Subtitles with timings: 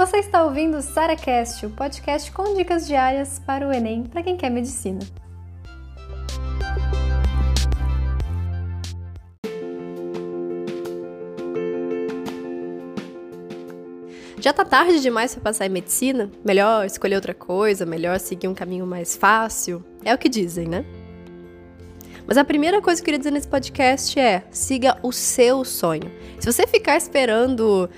[0.00, 4.34] Você está ouvindo o SaraCast, o podcast com dicas diárias para o Enem para quem
[4.34, 4.98] quer medicina.
[14.38, 16.30] Já tá tarde demais para passar em medicina?
[16.42, 19.84] Melhor escolher outra coisa, melhor seguir um caminho mais fácil?
[20.02, 20.82] É o que dizem, né?
[22.26, 26.10] Mas a primeira coisa que eu queria dizer nesse podcast é: siga o seu sonho.
[26.38, 27.90] Se você ficar esperando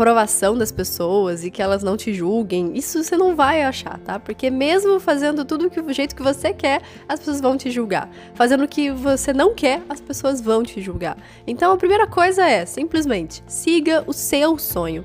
[0.00, 4.18] aprovação das pessoas e que elas não te julguem, isso você não vai achar, tá?
[4.18, 8.08] Porque mesmo fazendo tudo que, do jeito que você quer, as pessoas vão te julgar.
[8.34, 11.18] Fazendo o que você não quer, as pessoas vão te julgar.
[11.46, 15.04] Então a primeira coisa é, simplesmente, siga o seu sonho.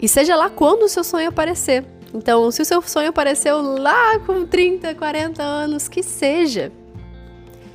[0.00, 1.84] E seja lá quando o seu sonho aparecer.
[2.12, 6.72] Então, se o seu sonho apareceu lá com 30, 40 anos, que seja.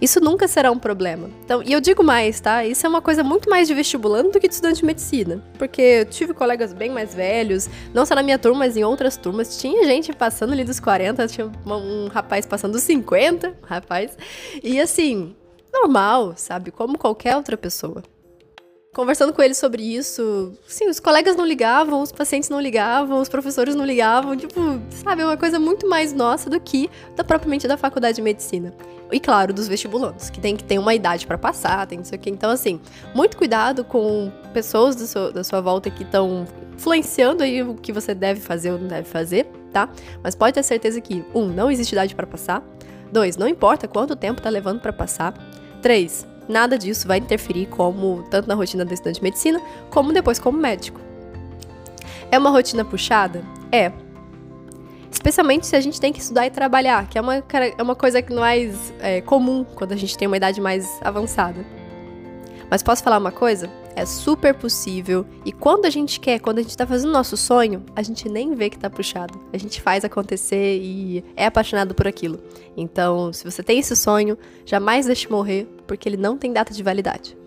[0.04, 1.30] Isso nunca será um problema.
[1.46, 2.66] Então, e eu digo mais, tá?
[2.66, 5.42] Isso é uma coisa muito mais de vestibulando do que de estudante de medicina.
[5.58, 9.16] Porque eu tive colegas bem mais velhos, não só na minha turma, mas em outras
[9.16, 9.58] turmas.
[9.58, 14.18] Tinha gente passando ali dos 40, tinha um rapaz passando dos 50, rapaz.
[14.62, 15.34] E assim,
[15.72, 16.70] normal, sabe?
[16.70, 18.04] Como qualquer outra pessoa
[18.94, 23.28] conversando com ele sobre isso, sim, os colegas não ligavam, os pacientes não ligavam, os
[23.28, 27.68] professores não ligavam, tipo, sabe, é uma coisa muito mais nossa do que da propriamente
[27.68, 28.74] da faculdade de medicina.
[29.12, 32.30] E claro, dos vestibulantes, que tem que ter uma idade para passar, tem isso aqui.
[32.30, 32.80] Então, assim,
[33.14, 38.16] muito cuidado com pessoas seu, da sua volta que estão influenciando aí o que você
[38.16, 39.90] deve fazer ou não deve fazer, tá?
[40.24, 42.64] Mas pode ter certeza que, um, não existe idade para passar.
[43.12, 45.34] Dois, não importa quanto tempo tá levando para passar.
[45.82, 50.40] Três, Nada disso vai interferir como tanto na rotina do estudante de medicina, como depois
[50.40, 51.00] como médico.
[52.32, 53.44] É uma rotina puxada?
[53.72, 53.92] É.
[55.12, 58.22] Especialmente se a gente tem que estudar e trabalhar, que é uma, é uma coisa
[58.22, 61.64] que não é, é comum quando a gente tem uma idade mais avançada.
[62.70, 63.70] Mas posso falar uma coisa?
[63.96, 65.26] É super possível.
[65.46, 68.56] E quando a gente quer, quando a gente tá fazendo nosso sonho, a gente nem
[68.56, 69.40] vê que tá puxado.
[69.54, 72.40] A gente faz acontecer e é apaixonado por aquilo.
[72.76, 76.82] Então, se você tem esse sonho, jamais deixe morrer, porque ele não tem data de
[76.82, 77.38] validade.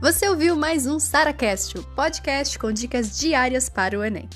[0.00, 4.28] Você ouviu mais um SaraCast, o podcast com dicas diárias para o Enem.